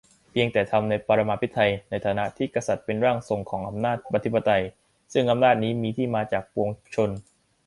[0.31, 4.63] เพียงแต่ทำ "ในปรมาภิไธย" ในฐานะที่กษัตริย์เป็นร่างทรงของอำนาจอธิปไตย-
[5.13, 7.09] ซึ่งอำนาจนี้มีที่มาจากปวงชน